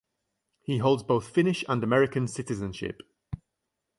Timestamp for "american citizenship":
1.83-3.01